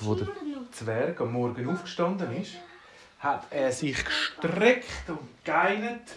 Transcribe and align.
wo 0.00 0.14
der 0.14 0.28
Zwerg 0.72 1.20
am 1.20 1.32
Morgen 1.32 1.68
aufgestanden 1.68 2.40
ist, 2.40 2.54
hat 3.18 3.46
er 3.50 3.72
sich 3.72 4.04
gestreckt 4.04 5.08
und 5.08 5.44
geinert. 5.44 6.08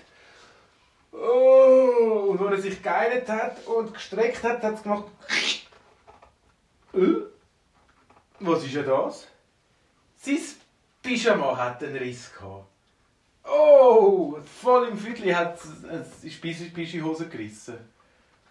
Oh, 1.12 2.28
und 2.30 2.42
als 2.42 2.64
er 2.66 2.72
sich 2.72 2.82
geinert 2.82 3.30
hat 3.30 3.66
und 3.68 3.94
gestreckt 3.94 4.44
hat, 4.44 4.64
hat 4.64 4.76
es 4.76 4.84
gemacht. 4.84 5.06
Äh? 6.94 6.98
Was 8.40 8.64
ist 8.64 8.76
denn 8.76 8.86
das? 8.86 9.28
Sein 10.18 10.40
Pyjama 11.02 11.56
hat 11.56 11.84
einen 11.84 11.98
Riss 11.98 12.32
gehabt. 12.34 12.66
Oh, 13.44 14.38
voll 14.62 14.88
im 14.88 14.98
Viertel 14.98 15.36
hat 15.36 15.60
es 15.64 16.22
die 16.22 17.04
Hose 17.04 17.28
gerissen. 17.28 17.78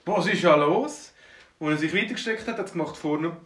Was 0.05 0.27
ist 0.27 0.45
da 0.45 0.55
los? 0.55 1.13
Und 1.59 1.73
er 1.73 1.79
sich 1.79 1.95
weitergestreckt 1.95 2.47
hat, 2.47 2.59
hat 2.59 2.67
es 2.67 2.73
gemacht 2.73 2.97
vorne. 2.97 3.37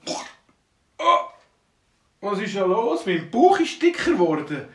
Was 2.20 2.40
ist 2.40 2.56
da 2.56 2.64
los? 2.64 3.06
Mein 3.06 3.30
Bauch 3.30 3.58
ist 3.60 3.80
dicker 3.80 4.12
geworden. 4.12 4.68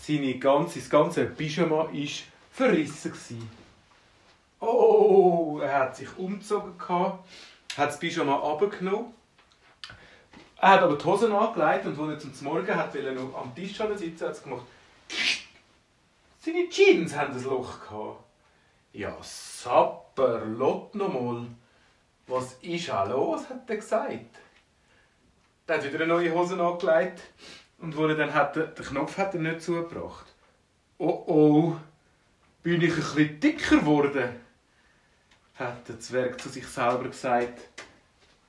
Seine 0.00 0.38
ganze, 0.38 0.78
das 0.78 0.90
ganze 0.90 1.26
Pyjama 1.26 1.76
war 1.76 2.08
verrissen. 2.52 3.50
Oh, 4.60 5.60
er 5.62 5.78
hat 5.78 5.96
sich 5.96 6.08
umgezogen, 6.18 6.74
hat 6.78 7.18
das 7.76 7.98
Pyjama 7.98 8.36
abgenommen 8.36 9.14
er 10.60 10.72
hat 10.72 10.82
aber 10.82 10.96
die 10.96 11.04
Hosen 11.04 11.32
angelegt 11.32 11.86
und 11.86 11.98
als 11.98 12.24
er 12.24 12.32
zum 12.34 12.46
Morgen 12.46 12.74
hat, 12.74 12.94
weil 12.94 13.06
er 13.06 13.12
noch 13.14 13.34
am 13.34 13.54
Tisch 13.54 13.78
sitzen 13.96 14.26
hat 14.26 14.32
es 14.32 14.42
gemacht. 14.42 14.66
Seine 16.38 16.68
Jeans 16.68 17.16
haben 17.16 17.32
ein 17.32 17.42
Loch 17.44 17.80
gehabt. 17.80 18.24
Ja, 18.92 19.16
sapper, 19.22 20.44
lot 20.44 20.94
nochmal. 20.94 21.46
Was 22.26 22.54
ist 22.60 22.90
auch 22.90 23.08
los, 23.08 23.48
hat 23.48 23.70
er 23.70 23.76
gesagt. 23.76 24.36
Er 25.70 25.76
hat 25.76 25.84
wieder 25.84 26.02
eine 26.02 26.08
neue 26.08 26.34
Hose 26.34 26.60
angelegt 26.60 27.22
und 27.78 27.96
wo 27.96 28.08
er 28.08 28.16
dann 28.16 28.34
hat, 28.34 28.56
den 28.56 28.74
Knopf 28.74 29.16
hat 29.16 29.34
er 29.34 29.40
nicht 29.40 29.62
zugebracht. 29.62 30.26
Oh 30.98 31.22
oh, 31.28 31.76
bin 32.64 32.82
ich 32.82 32.92
bisschen 32.92 33.38
dicker 33.38 33.76
geworden, 33.78 34.30
hat 35.54 35.88
der 35.88 36.00
Zwerg 36.00 36.40
zu 36.40 36.48
sich 36.48 36.66
selber 36.66 37.04
gesagt 37.04 37.60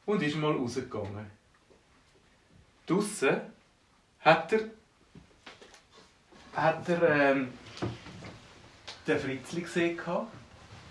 und 0.07 0.23
ist 0.23 0.35
mal 0.35 0.51
rausgegangen. 0.51 1.29
Draussen 2.87 3.41
hat 4.21 4.53
er, 4.53 4.61
hat 6.55 6.89
er 6.89 7.03
ähm, 7.07 7.53
den 9.05 9.19
Fritzli 9.19 9.61
gesehen. 9.61 9.99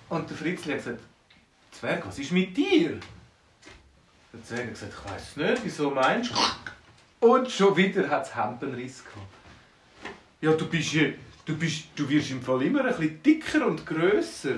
Und 0.08 0.30
der 0.30 0.36
Fritzli 0.36 0.74
hat 0.74 0.84
gesagt, 0.84 1.02
Zwerg, 1.72 2.06
was 2.06 2.20
ist 2.20 2.30
mit 2.30 2.56
dir? 2.56 3.00
Der 4.32 4.44
Zwerg 4.44 4.66
hat 4.66 4.70
gesagt, 4.70 4.92
ich 4.92 5.12
weiß 5.12 5.36
nicht, 5.36 5.64
wieso 5.64 5.90
meinst 5.90 6.30
du? 6.30 7.26
Und 7.26 7.50
schon 7.50 7.76
wieder 7.76 8.08
hat 8.08 8.26
es 8.26 8.36
Hempenriss 8.36 9.04
gehabt. 9.04 9.26
Ja, 10.40 10.52
du 10.52 10.66
bist 10.68 10.92
ja, 10.92 11.08
du, 11.44 11.56
bist, 11.56 11.86
du 11.96 12.08
wirst 12.08 12.30
im 12.30 12.40
Fall 12.40 12.62
immer 12.62 12.84
ein 12.84 12.96
bisschen 12.96 13.22
dicker 13.22 13.66
und 13.66 13.84
grösser. 13.84 14.54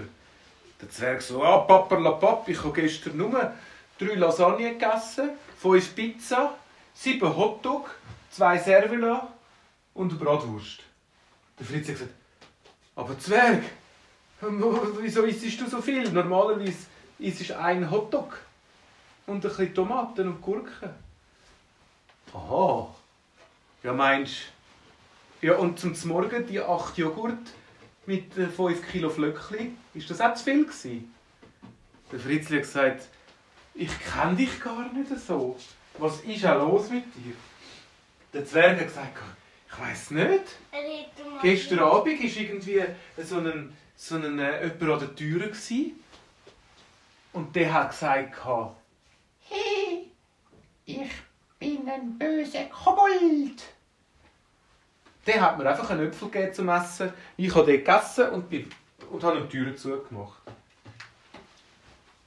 Der 0.80 0.90
Zwerg 0.90 1.22
so, 1.22 1.42
ah, 1.42 1.58
Paperlapap, 1.58 2.48
ich 2.48 2.62
habe 2.62 2.80
gestern 2.80 3.16
nur 3.16 3.52
drei 3.98 4.14
Lasagne 4.14 4.72
gegessen, 4.72 5.30
fünf 5.58 5.94
Pizza, 5.94 6.54
sieben 6.94 7.34
Hotdog, 7.34 7.90
zwei 8.30 8.58
Servila 8.58 9.32
und 9.94 10.10
eine 10.10 10.20
Bratwurst. 10.20 10.80
Der 11.58 11.66
Fritz 11.66 11.88
hat 11.88 11.94
gesagt, 11.94 12.14
aber 12.94 13.18
Zwerg, 13.18 13.62
wieso 15.00 15.22
isst 15.22 15.60
du 15.60 15.68
so 15.68 15.80
viel? 15.80 16.10
Normalerweise 16.10 16.86
isst 17.18 17.48
du 17.48 17.58
ein 17.58 17.90
Hotdog 17.90 18.38
und 19.26 19.36
ein 19.36 19.40
bisschen 19.40 19.74
Tomaten 19.74 20.28
und 20.28 20.42
Gurken. 20.42 20.90
Aha. 22.34 22.94
Ja, 23.82 23.92
meinst 23.92 24.52
Ja, 25.40 25.56
und 25.56 25.78
zum 25.78 25.94
Morgen 26.08 26.46
die 26.46 26.60
acht 26.60 26.96
Joghurt 26.98 27.52
mit 28.06 28.32
5 28.34 28.58
äh, 28.58 28.74
Kilo 28.90 29.10
Flöckli, 29.10 29.72
ist 29.94 30.10
das 30.10 30.20
auch 30.20 30.34
zu 30.34 30.44
viel 30.44 30.64
gewesen? 30.64 31.14
Der 32.10 32.20
Fritzli 32.20 32.56
hat 32.56 32.64
gesagt, 32.64 33.08
ich 33.74 33.90
kenne 34.00 34.36
dich 34.36 34.60
gar 34.60 34.92
nicht 34.92 35.08
so. 35.18 35.58
Was 35.98 36.20
ist 36.20 36.44
auch 36.44 36.58
los 36.58 36.90
mit 36.90 37.04
dir? 37.16 37.34
Der 38.32 38.46
Zwerg 38.46 38.80
hat 38.80 38.88
gesagt, 38.88 39.18
ich 39.68 39.78
weiß 39.80 40.10
nicht. 40.12 40.44
Gestern 41.42 41.80
Abend 41.80 42.18
war 42.18 42.42
irgendwie 42.42 42.82
so 43.18 43.38
ein, 43.38 43.76
so 43.96 44.16
ein, 44.16 44.38
äh, 44.38 44.66
jemand 44.66 44.82
an 44.82 44.98
der 45.00 45.16
Tür. 45.16 45.40
Gewesen. 45.40 45.92
Und 47.32 47.56
der 47.56 47.72
hat 47.72 47.90
gesagt, 47.90 48.36
hey, 49.48 50.10
ich 50.84 51.10
bin 51.92 52.00
ein 52.00 52.18
böser 52.18 52.64
Kobold. 52.64 53.62
Der 55.26 55.40
hat 55.40 55.58
mir 55.58 55.68
einfach 55.68 55.90
einen 55.90 56.08
Äpfel 56.08 56.28
gegeben 56.28 56.54
zum 56.54 56.68
Essen. 56.68 57.12
Ich 57.36 57.54
habe 57.54 57.66
den 57.66 57.84
gegessen 57.84 58.30
und, 58.30 58.50
bin, 58.50 58.68
und 59.10 59.22
habe 59.22 59.40
die 59.42 59.48
Tür 59.48 59.76
zugemacht. 59.76 60.42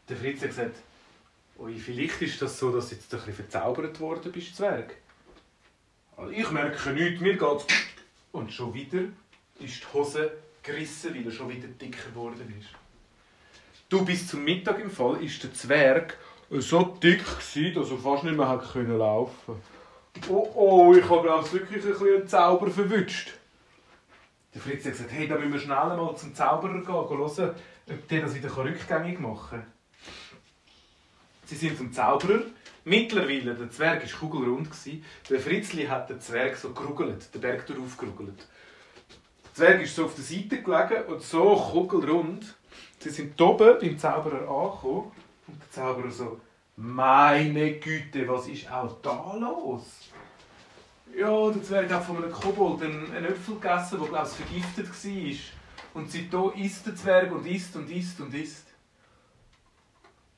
Der 0.08 0.18
Fritz 0.18 0.42
hat 0.42 0.50
gesagt, 0.50 0.76
Ui, 1.58 1.78
vielleicht 1.78 2.22
ist 2.22 2.42
das 2.42 2.60
so, 2.60 2.72
dass 2.72 2.90
du 2.90 2.96
jetzt 2.96 3.14
ein 3.14 3.20
bisschen 3.20 3.34
verzaubert 3.34 4.00
worden 4.00 4.32
bist, 4.32 4.56
Zwerg. 4.56 4.96
Also 6.18 6.32
ich 6.32 6.50
merke 6.52 6.92
nichts, 6.92 7.22
mir 7.22 7.38
geht's... 7.38 7.66
Und 8.32 8.52
schon 8.52 8.74
wieder 8.74 9.04
ist 9.60 9.82
die 9.82 9.94
Hose 9.94 10.34
gerissen, 10.62 11.16
weil 11.16 11.26
er 11.26 11.32
schon 11.32 11.50
wieder 11.50 11.70
dicker 11.70 12.10
geworden 12.10 12.54
ist. 12.60 12.68
Du, 13.88 14.04
bis 14.04 14.28
zum 14.28 14.44
Mittag 14.44 14.80
im 14.80 14.92
Fall 14.92 15.24
ist 15.24 15.42
der 15.42 15.54
Zwerg 15.54 16.18
so 16.50 16.84
dick 16.84 17.24
gewesen, 17.26 17.74
dass 17.74 17.92
er 17.92 17.98
fast 17.98 18.24
nicht 18.24 18.38
mehr 18.38 18.48
hat 18.48 18.72
können 18.72 18.98
laufen. 18.98 19.56
Oh, 20.30 20.50
oh, 20.54 20.94
ich 20.94 21.08
habe 21.10 21.24
glaube 21.24 21.52
wirklich 21.52 21.86
ein 21.86 22.08
einen 22.16 22.28
Zauber 22.28 22.70
verwünscht. 22.70 23.34
Der 24.54 24.62
Fritz 24.62 24.86
hat 24.86 24.94
gesagt, 24.94 25.12
hey, 25.12 25.28
da 25.28 25.36
müssen 25.36 25.54
wir 25.54 25.60
schnell 25.60 25.76
mal 25.76 26.16
zum 26.16 26.34
Zauberer 26.34 26.74
gehen, 26.74 26.86
gehen 26.86 27.18
hören, 27.18 27.56
ob 27.90 28.08
der 28.08 28.22
das 28.22 28.36
wieder 28.36 28.56
rückgängig 28.56 29.20
machen 29.20 29.60
kann. 29.60 29.66
Sie 31.46 31.56
sind 31.56 31.78
zum 31.78 31.92
Zauberer. 31.92 32.42
Mittlerweile, 32.86 33.56
der 33.56 33.70
Zwerg 33.70 34.04
war 34.04 34.20
kugelrund. 34.20 34.70
Der 35.30 35.40
Fritzli 35.40 35.86
hat 35.86 36.10
den 36.10 36.22
Zwerg 36.22 36.56
so 36.56 36.70
gerugelt, 36.70 37.34
den 37.34 37.42
Berg 37.42 37.66
gerugelt. 37.68 38.48
Der 39.44 39.54
Zwerg 39.54 39.82
ist 39.82 39.96
so 39.96 40.06
auf 40.06 40.16
der 40.16 40.24
Seite 40.24 40.62
gelegen 40.62 41.06
und 41.08 41.22
so 41.22 41.56
kugelrund. 41.56 42.56
Sie 43.00 43.10
sind 43.10 43.40
oben 43.42 43.80
beim 43.80 43.98
Zauberer 43.98 44.48
angekommen 44.48 45.12
und 45.48 45.62
der 45.62 45.72
Zauberer 45.72 46.12
so, 46.12 46.40
meine 46.78 47.74
Güte, 47.80 48.28
was 48.28 48.48
ist 48.48 48.70
auch 48.70 49.00
da 49.02 49.36
los? 49.36 50.10
Ja, 51.16 51.50
der 51.50 51.64
Zwerg 51.64 51.92
hat 51.92 52.04
von 52.04 52.18
einem 52.18 52.32
Kobold 52.32 52.84
einen, 52.84 53.26
Äpfel 53.26 53.56
gegessen, 53.56 54.00
der, 54.00 54.10
glaube 54.10 54.28
ich, 54.28 54.34
vergiftet 54.34 54.88
war. 54.88 56.02
Und 56.02 56.12
seitdem 56.12 56.52
isst 56.62 56.86
der 56.86 56.96
Zwerg 56.96 57.32
und 57.32 57.46
isst 57.46 57.76
und 57.76 57.90
isst 57.90 58.20
und 58.20 58.34
isst 58.34 58.68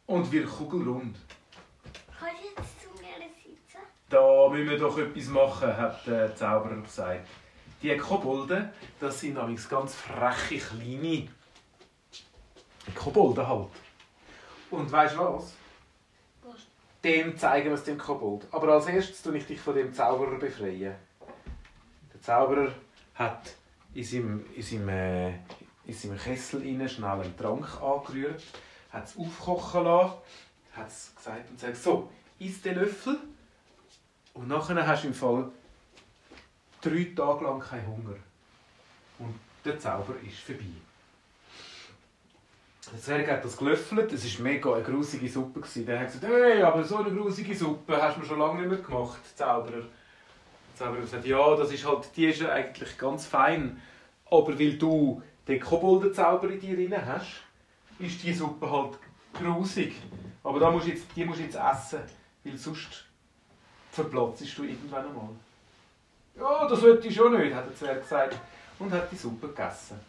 und 0.05 0.31
wird 0.31 0.47
kugelrund. 0.47 1.17
Kannst 2.19 2.35
du 2.43 2.61
jetzt 2.61 2.81
zu 2.81 2.89
mir 3.01 3.27
sitzen? 3.43 3.79
Da 4.09 4.49
müssen 4.49 4.69
wir 4.69 4.77
doch 4.77 4.97
etwas 4.99 5.27
machen, 5.27 5.75
hat 5.75 6.05
der 6.05 6.35
Zauberer 6.35 6.81
gesagt. 6.81 7.27
Die 7.81 7.97
Kobolde, 7.97 8.71
das 8.99 9.19
sind 9.19 9.35
nämlich 9.35 9.67
ganz 9.67 9.95
freche, 9.95 10.57
kleine 10.57 11.27
Kobolde 12.93 13.47
halt. 13.47 13.69
Und 14.71 14.91
weißt 14.91 15.15
du 15.15 15.19
was? 15.19 15.53
Was? 16.43 16.67
Dem 17.03 17.37
zeigen 17.37 17.69
wir 17.69 17.75
es 17.75 17.83
dem 17.83 17.97
Kobold. 17.97 18.47
Aber 18.51 18.73
als 18.73 18.87
erstes 18.87 19.21
tue 19.21 19.37
ich 19.37 19.45
dich 19.45 19.59
von 19.59 19.75
dem 19.75 19.93
Zauberer 19.93 20.37
befreien. 20.37 20.95
Der 22.13 22.21
Zauberer 22.21 22.71
hat 23.15 23.55
in 23.93 24.03
seinem, 24.03 24.45
in 24.55 24.63
seinem, 24.63 24.89
äh, 24.89 25.29
in 25.85 25.93
seinem 25.93 26.17
Kessel 26.17 26.89
schnell 26.89 27.09
einen 27.09 27.37
Trank 27.37 27.81
angerührt 27.81 28.43
hat 28.89 29.07
es 29.07 29.17
aufkochen 29.17 29.83
lassen, 29.83 30.13
hat 30.73 30.87
es 30.87 31.13
gesagt 31.15 31.49
und 31.49 31.59
sagt, 31.59 31.77
so, 31.77 32.09
isst 32.39 32.65
den 32.65 32.75
Löffel 32.75 33.19
und 34.33 34.47
nachher 34.47 34.85
hast 34.85 35.03
du 35.03 35.07
im 35.07 35.13
Fall 35.13 35.51
drei 36.81 37.11
Tage 37.15 37.43
lang 37.43 37.59
keinen 37.59 37.87
Hunger. 37.87 38.15
Und 39.19 39.39
der 39.65 39.79
Zauber 39.79 40.15
ist 40.25 40.39
vorbei. 40.39 40.65
Zwerg 42.95 43.29
hat 43.29 43.43
das 43.43 43.57
gelöffelt, 43.57 44.13
es 44.13 44.37
war 44.37 44.43
mega 44.43 44.73
eine 44.73 44.83
grusige 44.83 45.27
Suppe. 45.27 45.61
Der 45.75 45.99
hat 45.99 46.07
gesagt, 46.07 46.25
hey, 46.25 46.61
aber 46.61 46.83
so 46.83 46.97
eine 46.97 47.11
grusige 47.11 47.55
Suppe 47.55 48.01
hast 48.01 48.17
du 48.17 48.23
schon 48.23 48.39
lange 48.39 48.61
nicht 48.61 48.69
mehr 48.69 48.77
gemacht, 48.77 49.19
Zauberer. 49.35 49.81
Der 49.81 50.75
Zauberer 50.75 50.95
hat 50.95 51.01
gesagt, 51.01 51.25
ja, 51.25 51.55
das 51.55 51.71
ist 51.71 51.85
halt, 51.85 52.09
die 52.15 52.27
ist 52.27 52.43
eigentlich 52.43 52.97
ganz 52.97 53.25
fein, 53.25 53.81
aber 54.25 54.57
weil 54.57 54.77
du 54.77 55.21
den 55.47 55.59
Koboldenzauber 55.59 56.49
in 56.49 56.59
dir 56.59 56.75
drin 56.75 57.05
hast, 57.05 57.41
ist 57.99 58.23
die 58.23 58.33
Suppe 58.33 58.69
halt 58.69 58.97
grusig. 59.33 59.95
Aber 60.43 60.59
da 60.59 60.71
musst 60.71 60.87
jetzt, 60.87 61.05
die 61.15 61.25
musst 61.25 61.39
du 61.39 61.43
jetzt 61.43 61.55
essen, 61.55 62.01
weil 62.43 62.57
sonst 62.57 63.05
verplatzt 63.91 64.57
du 64.57 64.63
irgendwann 64.63 65.05
einmal. 65.05 65.29
Ja, 66.35 66.67
das 66.67 66.81
wollte 66.81 67.07
ich 67.07 67.15
schon 67.15 67.37
nicht, 67.37 67.53
hat 67.53 67.67
der 67.67 67.75
Zwerg 67.75 68.01
gesagt. 68.01 68.37
Und 68.79 68.91
hat 68.91 69.11
die 69.11 69.15
Suppe 69.15 69.47
gegessen. 69.47 69.99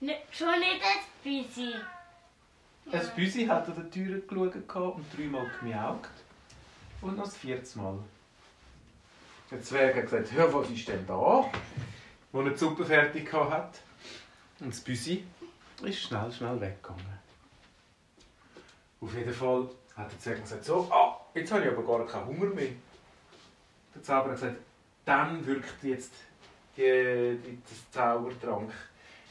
Ne, 0.00 0.16
schon 0.30 0.58
nicht 0.60 0.80
Büsi. 1.28 1.74
Ein 2.90 3.10
Büsi 3.14 3.44
hat 3.44 3.68
an 3.68 3.74
der 3.74 3.90
Tür 3.90 4.18
geschaut 4.20 4.54
und 4.96 5.04
dreimal 5.14 5.46
gemiaugt. 5.60 6.10
Und 7.02 7.18
noch 7.18 7.24
das 7.24 7.36
vierte 7.36 7.78
Mal. 7.78 7.98
Der 9.50 9.62
Zwerg 9.62 9.96
hat 9.96 10.04
gesagt, 10.04 10.32
hör, 10.32 10.54
was 10.54 10.70
ist 10.70 10.88
denn 10.88 11.06
da? 11.06 11.50
Wo 12.32 12.40
er 12.40 12.50
die 12.50 12.56
Suppe 12.56 12.86
fertig 12.86 13.30
hat. 13.30 13.78
Und 14.60 14.72
das 14.72 14.80
Büsi 14.80 15.24
ist 15.82 16.00
schnell, 16.00 16.32
schnell 16.32 16.58
weggegangen. 16.62 17.18
Auf 19.02 19.14
jeden 19.14 19.34
Fall 19.34 19.68
hat 19.96 20.10
der 20.10 20.18
Zwerg 20.18 20.42
gesagt, 20.42 20.64
so, 20.64 20.88
ah, 20.90 21.20
jetzt 21.34 21.52
habe 21.52 21.64
ich 21.64 21.70
aber 21.70 21.82
gar 21.82 22.06
keinen 22.06 22.26
Hunger 22.26 22.54
mehr. 22.54 22.70
Der 23.94 24.02
Zauberer 24.02 24.32
hat 24.32 24.40
gesagt, 24.40 24.60
dann 25.04 25.46
wirkt 25.46 25.82
jetzt 25.82 26.14
das 26.74 27.90
Zaubertrank. 27.90 28.72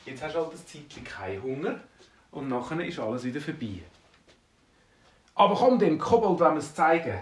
Jetzt 0.07 0.23
hast 0.23 0.35
du 0.35 0.39
halt 0.39 0.53
ein 0.53 0.65
Zeitchen 0.65 1.03
keinen 1.03 1.43
Hunger 1.43 1.81
und 2.31 2.47
nachher 2.47 2.79
ist 2.79 2.97
alles 2.97 3.25
wieder 3.25 3.41
vorbei. 3.41 3.81
Aber 5.35 5.53
komm, 5.53 5.77
dem 5.77 5.99
Kobold 5.99 6.39
wollen 6.39 6.53
wir 6.53 6.59
es 6.59 6.73
zeigen. 6.73 7.19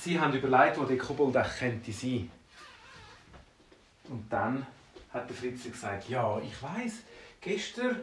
Sie 0.00 0.18
haben 0.18 0.32
überlegt, 0.32 0.78
wo 0.78 0.84
der 0.84 0.96
Kobold 0.96 1.34
könnte 1.58 1.90
sein. 1.90 2.30
Und 4.04 4.32
dann 4.32 4.64
hat 5.12 5.28
der 5.28 5.36
Fritz 5.36 5.64
gesagt, 5.64 6.08
ja, 6.08 6.40
ich 6.40 6.62
weiß, 6.62 6.92
gestern 7.40 7.96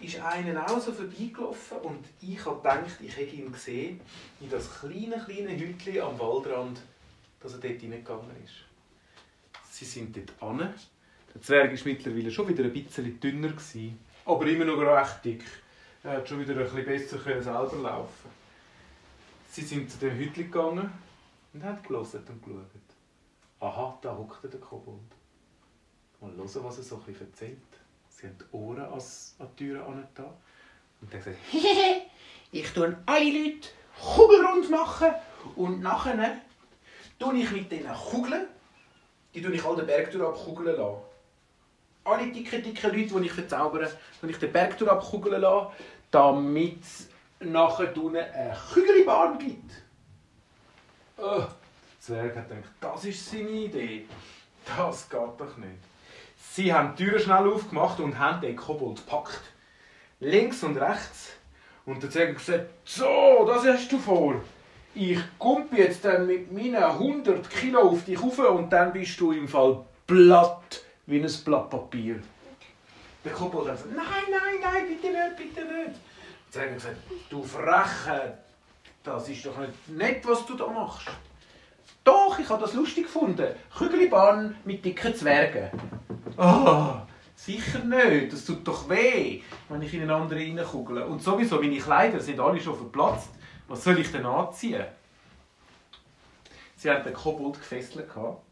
ist 0.00 0.20
einer 0.20 0.68
auch 0.68 0.80
so 0.80 0.92
vorbeigelaufen 0.92 1.78
und 1.78 2.04
ich 2.20 2.44
habe 2.44 2.56
gedacht, 2.56 3.00
ich 3.00 3.16
hätte 3.16 3.36
ihn 3.36 3.52
gesehen 3.52 4.00
in 4.40 4.50
das 4.50 4.80
kleine, 4.80 5.24
kleine 5.24 5.56
Hütchen 5.56 6.00
am 6.00 6.18
Waldrand, 6.18 6.80
dass 7.38 7.52
er 7.52 7.60
dort 7.60 7.80
hineingegangen 7.80 8.44
ist. 8.44 8.54
Sie 9.70 9.84
sind 9.84 10.16
dort 10.16 10.42
an. 10.42 10.74
Der 11.38 11.44
Zwerg 11.44 11.70
war 11.70 11.92
mittlerweile 11.92 12.30
schon 12.32 12.48
wieder 12.48 12.64
ein 12.64 12.72
bisschen 12.72 13.20
dünner, 13.20 13.50
gewesen, 13.50 13.96
aber 14.24 14.44
immer 14.46 14.64
noch 14.64 14.80
recht 14.80 15.24
dick. 15.24 15.44
Er 16.02 16.14
hat 16.14 16.28
schon 16.28 16.40
wieder 16.40 16.54
ein 16.54 16.64
bisschen 16.64 16.84
besser 16.84 17.18
können 17.18 17.40
selber 17.40 17.76
laufen. 17.76 18.28
Sie 19.48 19.62
sind 19.62 19.88
zu 19.88 19.98
dem 19.98 20.16
Hütchen 20.16 20.50
gegangen 20.50 20.92
und 21.54 21.62
haben 21.62 21.80
gelesen 21.80 22.24
und 22.28 22.42
geschaut. 22.42 22.66
Aha, 23.60 23.98
da 24.02 24.16
hockt 24.16 24.52
der 24.52 24.58
Kobold. 24.58 24.98
Mal 26.20 26.32
hören, 26.32 26.64
was 26.64 26.78
er 26.78 26.82
so 26.82 27.00
ein 27.06 27.14
erzählt. 27.14 27.58
Sie 28.08 28.26
haben 28.26 28.36
die 28.36 28.56
Ohren 28.56 28.80
an 28.80 28.98
die 28.98 29.64
Türe 29.64 29.84
angetan. 29.84 30.32
Und 31.00 31.14
er 31.14 31.20
hat 31.20 31.24
gesagt, 31.24 31.38
ich 32.50 32.72
tue 32.72 32.96
alle 33.06 33.24
Leute 33.24 33.68
kugelrund 34.02 34.70
machen 34.70 35.12
und 35.54 35.82
nachher 35.82 36.38
tue 37.16 37.38
ich 37.38 37.50
mit 37.52 37.70
diesen 37.70 37.92
Kugeln, 37.92 38.48
die 39.32 39.40
tue 39.40 39.52
ich 39.52 39.64
all 39.64 39.76
den 39.76 39.86
Berg 39.86 40.10
durch 40.10 40.26
abkugeln 40.26 40.76
lassen. 40.76 41.07
Alle 42.08 42.32
dicke, 42.32 42.60
dicke 42.60 42.88
Leute, 42.88 43.20
die 43.20 43.26
ich 43.26 43.32
verzaubere, 43.32 43.90
tue 44.18 44.30
ich 44.30 44.38
den 44.38 44.50
Berg 44.50 44.80
abkugeln 44.80 45.42
lassen, 45.42 45.66
damit 46.10 46.82
es 46.82 47.08
nachher 47.40 47.94
unten 47.98 48.16
eine 48.16 48.56
Kügelbahn 48.72 49.38
gibt. 49.38 49.72
Oh, 51.18 51.40
der 51.40 51.48
Zwerg 52.00 52.36
hat 52.36 52.48
gedacht, 52.48 52.72
das 52.80 53.04
ist 53.04 53.30
seine 53.30 53.50
Idee. 53.50 54.06
Das 54.64 55.06
geht 55.10 55.20
doch 55.20 55.56
nicht. 55.58 55.82
Sie 56.52 56.72
haben 56.72 56.96
die 56.96 57.04
Türen 57.04 57.20
schnell 57.20 57.52
aufgemacht 57.52 58.00
und 58.00 58.18
haben 58.18 58.40
den 58.40 58.56
Kobold 58.56 59.04
gepackt. 59.04 59.42
Links 60.20 60.62
und 60.62 60.78
rechts. 60.78 61.32
Und 61.84 62.02
der 62.02 62.10
Zwerg 62.10 62.30
hat 62.30 62.38
gesagt, 62.38 62.70
so, 62.86 63.44
das 63.46 63.66
hast 63.66 63.92
du 63.92 63.98
vor. 63.98 64.40
Ich 64.94 65.20
kumpe 65.38 65.76
jetzt 65.76 66.06
dann 66.06 66.26
mit 66.26 66.50
meinen 66.50 66.76
100 66.76 67.50
Kilo 67.50 67.80
auf 67.80 68.04
dich 68.06 68.20
rauf 68.22 68.38
und 68.38 68.70
dann 68.70 68.94
bist 68.94 69.20
du 69.20 69.32
im 69.32 69.46
Fall 69.46 69.84
platt 70.06 70.87
wie 71.08 71.22
ein 71.22 71.44
Blatt 71.44 71.70
Papier. 71.70 72.22
Der 73.24 73.32
Kobold 73.32 73.68
hat 73.68 73.76
gesagt, 73.76 73.96
nein, 73.96 74.06
nein, 74.30 74.60
nein, 74.62 74.86
bitte 74.86 75.06
nicht, 75.08 75.36
bitte 75.36 75.64
nicht. 75.64 75.98
Der 76.46 76.52
Zwerg 76.52 76.68
hat 76.68 76.74
gesagt, 76.74 76.96
du 77.30 77.42
Freche, 77.42 78.38
das 79.02 79.28
ist 79.28 79.46
doch 79.46 79.56
nicht 79.58 79.88
nett, 79.88 80.26
was 80.28 80.44
du 80.44 80.54
da 80.54 80.66
machst. 80.66 81.08
Doch, 82.04 82.38
ich 82.38 82.48
habe 82.48 82.60
das 82.60 82.74
lustig 82.74 83.04
gefunden. 83.04 83.54
Kügelbahn 83.76 84.56
mit 84.64 84.84
dicken 84.84 85.14
Zwergen. 85.14 85.70
Ah, 86.36 87.06
sicher 87.34 87.80
nicht. 87.80 88.32
Das 88.32 88.44
tut 88.44 88.66
doch 88.68 88.88
weh, 88.88 89.42
wenn 89.70 89.82
ich 89.82 89.94
in 89.94 90.02
einen 90.02 90.10
anderen 90.10 90.58
reinkugle. 90.58 91.06
Und 91.06 91.22
sowieso, 91.22 91.58
meine 91.58 91.78
Kleider 91.78 92.20
sind 92.20 92.38
alle 92.38 92.60
schon 92.60 92.76
verplatzt. 92.76 93.30
Was 93.66 93.82
soll 93.82 93.98
ich 93.98 94.12
denn 94.12 94.26
anziehen? 94.26 94.84
Sie 96.76 96.90
hatten 96.90 97.04
den 97.04 97.14
Kobold 97.14 97.58
gefesselt 97.58 98.12
gehabt 98.12 98.42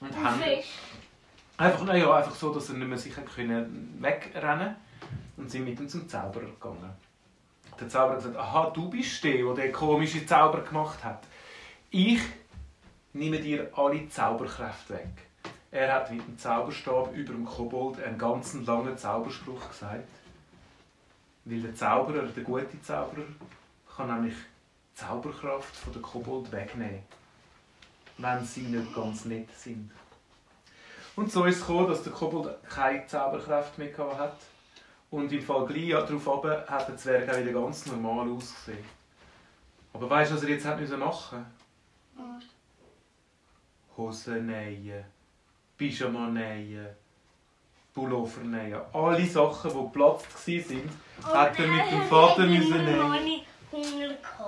und 0.00 0.24
haben 0.24 0.40
Fisch. 0.40 0.66
Einfach, 1.56 1.84
naja, 1.84 2.12
einfach 2.14 2.34
so, 2.34 2.52
dass 2.52 2.68
er 2.68 2.76
nicht 2.76 2.88
mehr 2.88 2.98
sicher 2.98 3.22
können 3.22 3.96
wegrennen 4.00 4.76
und 5.36 5.50
sind 5.50 5.64
mit 5.64 5.78
ihm 5.80 5.88
zum 5.88 6.08
Zauberer 6.08 6.46
gegangen. 6.46 6.92
Der 7.78 7.88
Zauberer 7.88 8.16
hat 8.16 8.22
gesagt, 8.22 8.36
aha, 8.36 8.70
du 8.70 8.88
bist 8.88 9.22
der, 9.24 9.44
der 9.44 9.54
den 9.54 9.72
komischen 9.72 10.26
Zauber 10.26 10.60
gemacht 10.60 11.02
hat. 11.02 11.24
Ich 11.90 12.20
nehme 13.12 13.40
dir 13.40 13.70
alle 13.74 14.08
Zauberkräfte 14.08 14.94
weg. 14.94 15.26
Er 15.70 15.92
hat 15.92 16.10
mit 16.10 16.26
dem 16.26 16.38
Zauberstab 16.38 17.12
über 17.14 17.32
dem 17.32 17.44
Kobold 17.44 18.02
einen 18.02 18.16
ganz 18.16 18.54
langen 18.54 18.96
Zauberspruch 18.96 19.68
gesagt. 19.68 20.08
Weil 21.44 21.60
der 21.60 21.74
Zauberer, 21.74 22.26
der 22.26 22.44
gute 22.44 22.80
Zauberer, 22.80 23.26
kann 23.96 24.06
nämlich 24.06 24.36
Zauberkraft 24.94 25.74
von 25.74 25.92
der 25.92 26.02
Kobold 26.02 26.52
wegnehmen, 26.52 27.02
wenn 28.18 28.44
sie 28.44 28.62
nicht 28.62 28.94
ganz 28.94 29.24
nett 29.24 29.50
sind. 29.56 29.90
Und 31.16 31.30
so 31.30 31.44
ist 31.44 31.56
es 31.56 31.66
gekommen, 31.66 31.88
dass 31.88 32.02
der 32.02 32.12
Kobold 32.12 32.56
keine 32.68 33.06
Zauberkraft 33.06 33.78
mehr 33.78 33.96
hat. 34.18 34.36
Und 35.10 35.32
im 35.32 35.42
Fall 35.42 35.66
gleich 35.66 35.90
darauf 35.90 36.26
runter 36.26 36.64
hat 36.66 36.88
der 36.88 36.96
Zwerg 36.96 37.28
auch 37.28 37.38
wieder 37.38 37.52
ganz 37.52 37.86
normal 37.86 38.28
ausgesehen. 38.28 38.84
Aber 39.92 40.10
weißt 40.10 40.32
du, 40.32 40.34
was 40.34 40.42
er 40.42 40.48
jetzt 40.48 40.66
hat 40.66 40.80
müssen 40.80 40.98
machen 40.98 41.46
Hosen 43.96 44.46
nähen, 44.46 45.04
Pyjama 45.78 46.26
nähen, 46.26 46.88
Pullover 47.94 48.42
nähen. 48.42 48.80
Alle 48.92 49.24
Sachen, 49.26 49.70
die 49.70 49.76
geplatzt 49.76 50.48
waren, 50.48 50.90
hat 51.22 51.58
er 51.60 51.66
mit 51.68 51.92
dem 51.92 52.02
Vater 52.02 52.46
müssen 52.46 52.84
nähen. 52.84 53.40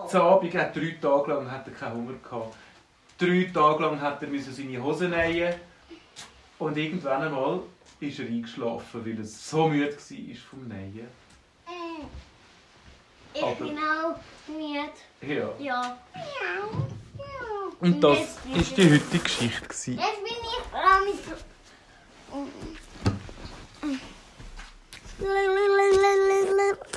Zu 0.08 0.20
Abend 0.20 0.54
hat 0.54 0.74
drei 0.74 0.98
Tage 1.00 1.32
lang 1.32 1.50
hat 1.50 1.66
er 1.68 1.72
keinen 1.74 1.94
Hunger 1.94 2.18
gehabt. 2.22 2.56
Drei 3.18 3.50
Tage 3.54 3.82
lang 3.84 4.00
hat 4.00 4.22
er 4.22 4.40
seine 4.40 4.82
Hosen 4.82 5.10
nähen. 5.10 5.54
Und 6.58 6.76
irgendwann 6.78 7.22
einmal 7.22 7.60
ist 8.00 8.18
er 8.18 8.26
eingeschlafen, 8.26 9.04
weil 9.04 9.18
er 9.18 9.24
so 9.24 9.68
müde 9.68 9.90
war 9.92 10.36
vom 10.50 10.68
Nähen. 10.68 11.08
Ich 13.34 13.42
Aber- 13.42 13.54
bin 13.66 13.78
auch 13.78 14.18
müde. 14.48 14.90
Ja. 15.34 15.50
Ja. 15.58 15.96
Und 17.80 18.00
das 18.00 18.18
war 18.18 18.58
die 18.76 18.90
heutige 18.90 19.18
Geschichte. 19.18 19.66
Jetzt 19.66 19.84
bin 19.84 19.96
ich 20.32 20.70
dran 20.70 21.04
mit... 21.04 21.18